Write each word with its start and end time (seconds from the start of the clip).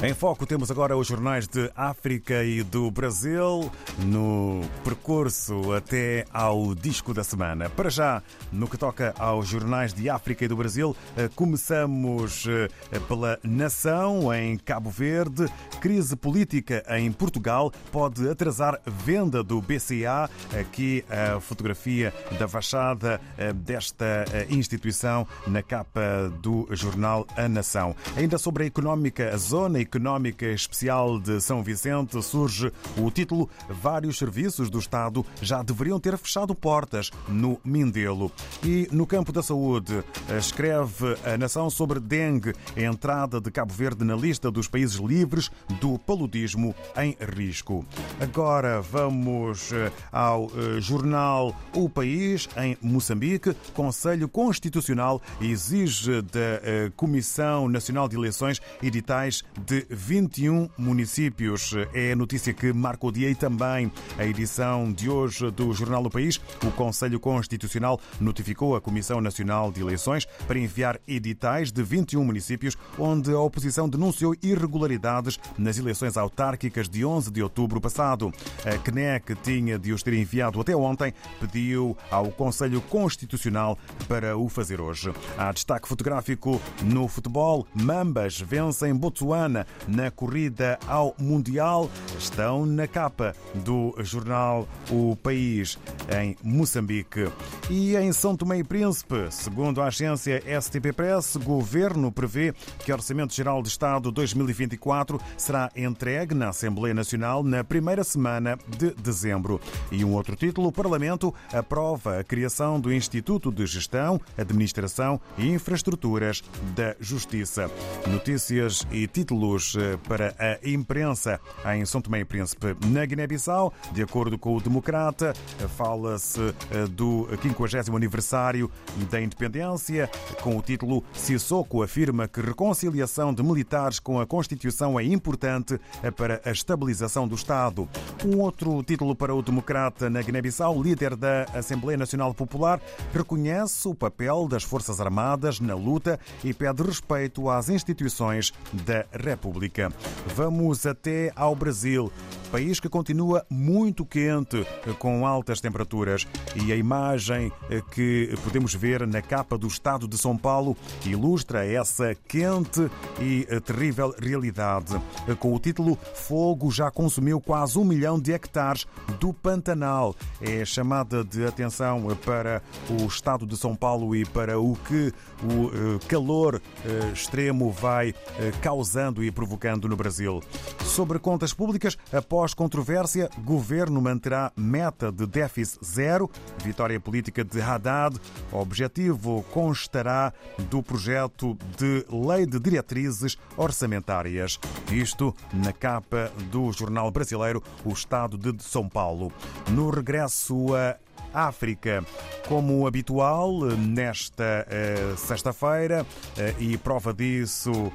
Em 0.00 0.14
foco 0.14 0.46
temos 0.46 0.70
agora 0.70 0.96
os 0.96 1.08
jornais 1.08 1.48
de 1.48 1.72
África 1.74 2.44
e 2.44 2.62
do 2.62 2.88
Brasil 2.88 3.68
no 4.06 4.60
percurso 4.84 5.72
até 5.72 6.24
ao 6.32 6.72
disco 6.72 7.12
da 7.12 7.24
semana. 7.24 7.68
Para 7.68 7.90
já, 7.90 8.22
no 8.52 8.68
que 8.68 8.78
toca 8.78 9.12
aos 9.18 9.48
jornais 9.48 9.92
de 9.92 10.08
África 10.08 10.44
e 10.44 10.48
do 10.48 10.56
Brasil, 10.56 10.94
eh, 11.16 11.28
começamos 11.34 12.46
eh, 12.46 12.68
pela 13.08 13.40
Nação 13.42 14.32
em 14.32 14.56
Cabo 14.56 14.88
Verde. 14.88 15.46
Crise 15.80 16.14
política 16.14 16.84
em 16.90 17.10
Portugal 17.10 17.72
pode 17.90 18.28
atrasar 18.28 18.80
venda 18.86 19.42
do 19.42 19.60
BCA. 19.60 20.30
Aqui 20.56 21.04
a 21.10 21.40
fotografia 21.40 22.14
da 22.38 22.46
fachada 22.46 23.20
eh, 23.36 23.52
desta 23.52 24.24
instituição 24.48 25.26
na 25.44 25.60
capa 25.60 26.32
do 26.40 26.68
jornal 26.70 27.26
A 27.36 27.48
Nação. 27.48 27.96
Ainda 28.16 28.38
sobre 28.38 28.62
a 28.62 28.66
económica, 28.68 29.34
a 29.34 29.36
zona 29.36 29.87
Económica 29.88 30.44
Especial 30.44 31.18
de 31.18 31.40
São 31.40 31.62
Vicente 31.62 32.22
surge 32.22 32.70
o 32.94 33.10
título 33.10 33.48
Vários 33.70 34.18
serviços 34.18 34.68
do 34.68 34.78
Estado 34.78 35.24
já 35.40 35.62
deveriam 35.62 35.98
ter 35.98 36.18
fechado 36.18 36.54
portas 36.54 37.10
no 37.26 37.58
Mindelo. 37.64 38.30
E 38.62 38.86
no 38.92 39.06
campo 39.06 39.32
da 39.32 39.42
saúde, 39.42 40.04
escreve 40.38 41.16
a 41.24 41.38
Nação 41.38 41.70
sobre 41.70 41.98
dengue, 41.98 42.52
a 42.76 42.82
entrada 42.82 43.40
de 43.40 43.50
Cabo 43.50 43.72
Verde 43.72 44.04
na 44.04 44.14
lista 44.14 44.50
dos 44.50 44.68
países 44.68 44.96
livres 44.96 45.50
do 45.80 45.98
paludismo 45.98 46.74
em 46.94 47.16
risco. 47.34 47.82
Agora 48.20 48.82
vamos 48.82 49.72
eh, 49.72 49.90
ao 50.12 50.46
eh, 50.46 50.80
jornal 50.80 51.56
O 51.72 51.88
País, 51.88 52.46
em 52.58 52.76
Moçambique. 52.82 53.56
Conselho 53.72 54.28
Constitucional 54.28 55.22
exige 55.40 56.20
da 56.20 56.40
eh, 56.62 56.92
Comissão 56.94 57.68
Nacional 57.68 58.06
de 58.06 58.16
Eleições 58.16 58.60
editais 58.82 59.42
de 59.66 59.77
21 59.90 60.68
municípios. 60.76 61.74
É 61.92 62.12
a 62.12 62.16
notícia 62.16 62.52
que 62.52 62.72
marca 62.72 63.06
o 63.06 63.12
dia 63.12 63.30
e 63.30 63.34
também 63.34 63.90
a 64.18 64.24
edição 64.24 64.92
de 64.92 65.08
hoje 65.08 65.50
do 65.50 65.72
Jornal 65.72 66.02
do 66.02 66.10
País. 66.10 66.40
O 66.64 66.70
Conselho 66.72 67.20
Constitucional 67.20 68.00
notificou 68.20 68.76
a 68.76 68.80
Comissão 68.80 69.20
Nacional 69.20 69.70
de 69.70 69.80
Eleições 69.80 70.26
para 70.46 70.58
enviar 70.58 71.00
editais 71.06 71.70
de 71.70 71.82
21 71.82 72.24
municípios 72.24 72.76
onde 72.98 73.32
a 73.32 73.38
oposição 73.38 73.88
denunciou 73.88 74.34
irregularidades 74.42 75.38
nas 75.56 75.78
eleições 75.78 76.16
autárquicas 76.16 76.88
de 76.88 77.04
11 77.04 77.30
de 77.30 77.42
outubro 77.42 77.80
passado. 77.80 78.32
A 78.64 78.78
CNEC 78.78 79.34
tinha 79.42 79.78
de 79.78 79.92
os 79.92 80.02
ter 80.02 80.14
enviado 80.14 80.60
até 80.60 80.74
ontem, 80.74 81.12
pediu 81.40 81.96
ao 82.10 82.30
Conselho 82.30 82.80
Constitucional 82.80 83.78
para 84.08 84.36
o 84.36 84.48
fazer 84.48 84.80
hoje. 84.80 85.12
Há 85.36 85.52
destaque 85.52 85.88
fotográfico 85.88 86.60
no 86.82 87.06
futebol. 87.08 87.66
Mambas 87.74 88.40
vencem 88.40 88.94
Botsuana 88.94 89.66
na 89.86 90.10
corrida 90.10 90.78
ao 90.86 91.14
Mundial 91.18 91.90
estão 92.18 92.66
na 92.66 92.86
capa 92.86 93.34
do 93.54 93.94
jornal 94.00 94.68
O 94.90 95.16
País, 95.16 95.78
em 96.20 96.36
Moçambique. 96.42 97.30
E 97.70 97.96
em 97.96 98.12
São 98.12 98.36
Tomé 98.36 98.58
e 98.58 98.64
Príncipe, 98.64 99.28
segundo 99.30 99.80
a 99.80 99.86
agência 99.86 100.42
STP 100.60 100.92
Press, 100.92 101.36
governo 101.36 102.10
prevê 102.12 102.54
que 102.84 102.92
o 102.92 102.94
Orçamento 102.94 103.34
Geral 103.34 103.62
de 103.62 103.68
Estado 103.68 104.10
2024 104.10 105.20
será 105.36 105.70
entregue 105.76 106.34
na 106.34 106.48
Assembleia 106.48 106.94
Nacional 106.94 107.42
na 107.42 107.62
primeira 107.62 108.04
semana 108.04 108.58
de 108.78 108.92
dezembro. 108.92 109.60
E 109.90 110.04
um 110.04 110.14
outro 110.14 110.36
título: 110.36 110.68
o 110.68 110.72
Parlamento 110.72 111.34
aprova 111.52 112.18
a 112.18 112.24
criação 112.24 112.80
do 112.80 112.92
Instituto 112.92 113.50
de 113.50 113.66
Gestão, 113.66 114.20
Administração 114.36 115.20
e 115.36 115.48
Infraestruturas 115.48 116.42
da 116.74 116.94
Justiça. 117.00 117.70
Notícias 118.06 118.86
e 118.90 119.06
títulos 119.06 119.57
eh, 119.76 119.98
para 120.08 120.34
a 120.38 120.68
imprensa 120.68 121.40
em 121.74 121.84
São 121.84 122.00
Tomé 122.00 122.20
e 122.20 122.24
Príncipe. 122.24 122.76
Na 122.86 123.04
Guiné-Bissau, 123.04 123.72
de 123.92 124.02
acordo 124.02 124.38
com 124.38 124.56
o 124.56 124.60
Democrata, 124.60 125.34
fala-se 125.76 126.40
eh, 126.70 126.86
do 126.90 127.28
50 127.42 127.94
aniversário 127.94 128.70
da 129.10 129.20
independência, 129.20 130.10
com 130.42 130.56
o 130.56 130.62
título 130.62 131.02
Sissoko 131.12 131.82
afirma 131.82 132.28
que 132.28 132.40
reconciliação 132.40 133.32
de 133.34 133.42
militares 133.42 133.98
com 133.98 134.20
a 134.20 134.26
Constituição 134.26 134.98
é 134.98 135.04
importante 135.04 135.80
eh, 136.02 136.10
para 136.10 136.40
a 136.44 136.50
estabilização 136.50 137.26
do 137.26 137.34
Estado. 137.34 137.88
Um 138.24 138.38
outro 138.40 138.82
título 138.82 139.14
para 139.14 139.34
o 139.34 139.42
Democrata 139.42 140.08
na 140.08 140.22
Guiné-Bissau, 140.22 140.82
líder 140.82 141.16
da 141.16 141.44
Assembleia 141.54 141.96
Nacional 141.96 142.32
Popular, 142.34 142.80
reconhece 143.12 143.88
o 143.88 143.94
papel 143.94 144.46
das 144.48 144.62
Forças 144.62 145.00
Armadas 145.00 145.60
na 145.60 145.74
luta 145.74 146.18
e 146.44 146.52
pede 146.52 146.82
respeito 146.82 147.48
às 147.48 147.68
instituições 147.68 148.52
da 148.72 149.04
República. 149.12 149.47
República. 149.48 149.90
Vamos 150.36 150.84
até 150.84 151.32
ao 151.34 151.54
Brasil, 151.56 152.12
país 152.48 152.80
que 152.80 152.88
continua 152.88 153.44
muito 153.48 154.04
quente, 154.04 154.66
com 154.98 155.26
altas 155.26 155.60
temperaturas. 155.60 156.26
E 156.54 156.72
a 156.72 156.76
imagem 156.76 157.52
que 157.92 158.34
podemos 158.42 158.74
ver 158.74 159.06
na 159.06 159.22
capa 159.22 159.56
do 159.56 159.66
Estado 159.66 160.08
de 160.08 160.16
São 160.18 160.36
Paulo 160.36 160.76
ilustra 161.04 161.66
essa 161.66 162.14
quente 162.26 162.90
e 163.20 163.46
terrível 163.60 164.14
realidade. 164.18 165.00
Com 165.38 165.54
o 165.54 165.58
título 165.58 165.98
Fogo 166.14 166.70
já 166.70 166.90
consumiu 166.90 167.40
quase 167.40 167.78
um 167.78 167.84
milhão 167.84 168.18
de 168.18 168.32
hectares 168.32 168.86
do 169.20 169.32
Pantanal. 169.32 170.14
É 170.40 170.64
chamada 170.64 171.24
de 171.24 171.44
atenção 171.44 172.16
para 172.24 172.62
o 172.88 173.06
Estado 173.06 173.46
de 173.46 173.56
São 173.56 173.74
Paulo 173.74 174.14
e 174.14 174.24
para 174.24 174.58
o 174.58 174.76
que 174.76 175.12
o 175.42 175.68
eh, 175.68 176.06
calor 176.08 176.60
eh, 176.84 177.12
extremo 177.12 177.70
vai 177.70 178.14
eh, 178.38 178.52
causando 178.62 179.22
e 179.22 179.30
provocando 179.30 179.88
no 179.88 179.96
Brasil. 179.96 180.42
Sobre 180.84 181.18
contas 181.18 181.52
públicas, 181.52 181.96
após 182.12 182.37
controvérsia, 182.54 183.28
governo 183.44 184.00
manterá 184.00 184.52
meta 184.56 185.10
de 185.10 185.26
déficit 185.26 185.78
zero. 185.84 186.30
Vitória 186.64 186.98
política 187.00 187.44
de 187.44 187.60
Haddad. 187.60 188.16
O 188.52 188.58
objetivo 188.58 189.44
constará 189.52 190.32
do 190.70 190.82
projeto 190.82 191.56
de 191.76 192.04
lei 192.10 192.46
de 192.46 192.58
diretrizes 192.58 193.36
orçamentárias. 193.56 194.58
Isto 194.90 195.34
na 195.52 195.72
capa 195.72 196.30
do 196.50 196.70
jornal 196.72 197.10
brasileiro 197.10 197.62
O 197.84 197.92
Estado 197.92 198.38
de 198.38 198.62
São 198.62 198.88
Paulo. 198.88 199.32
No 199.70 199.90
regresso 199.90 200.74
a 200.74 200.96
África, 201.32 202.04
como 202.46 202.86
habitual, 202.86 203.60
nesta 203.76 204.66
uh, 204.66 205.16
sexta-feira, 205.16 206.04
uh, 206.04 206.62
e 206.62 206.76
prova 206.78 207.12
disso 207.12 207.70
uh, 207.72 207.92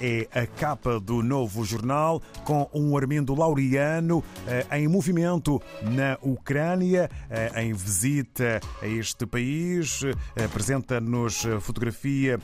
é 0.00 0.28
a 0.32 0.46
capa 0.46 1.00
do 1.00 1.22
novo 1.22 1.64
jornal, 1.64 2.22
com 2.44 2.68
um 2.72 2.96
Armindo 2.96 3.34
Laureano 3.34 4.22
em 4.70 4.86
movimento 4.86 5.60
na 5.82 6.16
Ucrânia, 6.22 7.10
em 7.56 7.72
visita 7.72 8.60
a 8.80 8.86
este 8.86 9.26
país. 9.26 10.02
Apresenta-nos 10.44 11.44
fotografia 11.60 12.38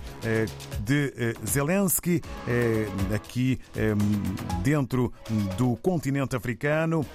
de 0.81 1.13
Zelensky, 1.47 2.21
aqui 3.15 3.59
dentro 4.63 5.13
do 5.57 5.77
continente 5.77 6.35
africano, 6.37 7.07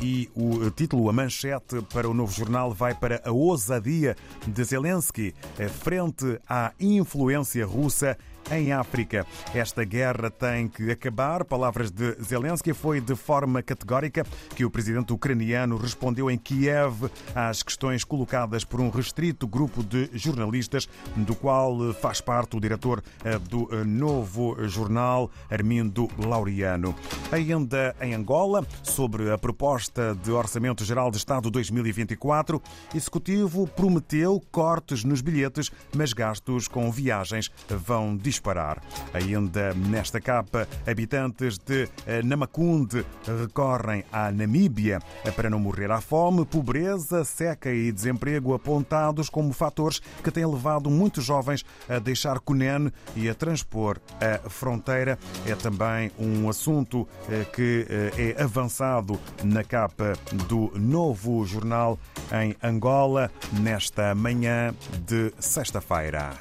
e 0.00 0.30
o 0.34 0.70
título, 0.70 1.08
a 1.08 1.12
manchete 1.12 1.82
para 1.92 2.08
o 2.08 2.14
novo 2.14 2.32
jornal 2.32 2.57
vai 2.66 2.94
para 2.94 3.20
a 3.24 3.30
ousadia 3.30 4.16
de 4.46 4.64
Zelensky 4.64 5.34
frente 5.82 6.40
à 6.48 6.72
influência 6.80 7.64
russa 7.64 8.16
em 8.50 8.72
África. 8.72 9.26
Esta 9.54 9.84
guerra 9.84 10.30
tem 10.30 10.68
que 10.68 10.90
acabar. 10.90 11.44
Palavras 11.44 11.90
de 11.90 12.16
Zelensky 12.22 12.72
foi 12.72 13.00
de 13.00 13.14
forma 13.14 13.62
categórica 13.62 14.24
que 14.54 14.64
o 14.64 14.70
presidente 14.70 15.12
ucraniano 15.12 15.76
respondeu 15.76 16.30
em 16.30 16.38
Kiev 16.38 17.10
às 17.34 17.62
questões 17.62 18.04
colocadas 18.04 18.64
por 18.64 18.80
um 18.80 18.90
restrito 18.90 19.46
grupo 19.46 19.82
de 19.82 20.10
jornalistas, 20.12 20.88
do 21.16 21.34
qual 21.34 21.92
faz 21.94 22.20
parte 22.20 22.56
o 22.56 22.60
diretor 22.60 23.02
eh, 23.24 23.38
do 23.38 23.68
eh, 23.72 23.84
novo 23.84 24.56
jornal, 24.68 25.30
Armindo 25.50 26.08
Laureano. 26.18 26.94
Ainda 27.30 27.94
em 28.00 28.14
Angola, 28.14 28.66
sobre 28.82 29.30
a 29.30 29.38
proposta 29.38 30.14
de 30.22 30.30
Orçamento 30.30 30.84
Geral 30.84 31.10
de 31.10 31.18
Estado 31.18 31.50
2024, 31.50 32.56
o 32.56 32.96
Executivo 32.96 33.66
prometeu 33.66 34.42
cortes 34.50 35.04
nos 35.04 35.20
bilhetes, 35.20 35.70
mas 35.94 36.12
gastos 36.12 36.66
com 36.66 36.90
viagens 36.90 37.50
vão 37.68 38.16
disparar 38.16 38.37
disparar. 38.38 38.80
Ainda 39.12 39.74
nesta 39.74 40.20
capa, 40.20 40.68
habitantes 40.86 41.58
de 41.58 41.88
eh, 42.06 42.22
Namakunde 42.22 43.04
recorrem 43.26 44.04
à 44.12 44.30
Namíbia 44.30 45.00
para 45.34 45.50
não 45.50 45.58
morrer 45.58 45.90
à 45.90 46.00
fome, 46.00 46.44
pobreza, 46.44 47.24
seca 47.24 47.70
e 47.70 47.90
desemprego 47.90 48.54
apontados 48.54 49.28
como 49.28 49.52
fatores 49.52 50.00
que 50.22 50.30
têm 50.30 50.46
levado 50.46 50.88
muitos 50.88 51.24
jovens 51.24 51.64
a 51.88 51.98
deixar 51.98 52.38
Cunene 52.38 52.92
e 53.16 53.28
a 53.28 53.34
transpor 53.34 53.98
a 54.20 54.48
fronteira. 54.48 55.18
É 55.46 55.54
também 55.54 56.12
um 56.18 56.48
assunto 56.48 57.08
eh, 57.28 57.44
que 57.52 57.86
eh, 57.88 58.34
é 58.36 58.42
avançado 58.42 59.18
na 59.42 59.64
capa 59.64 60.12
do 60.48 60.70
novo 60.78 61.44
jornal 61.44 61.98
em 62.32 62.54
Angola 62.62 63.30
nesta 63.60 64.14
manhã 64.14 64.74
de 65.06 65.32
sexta-feira. 65.38 66.38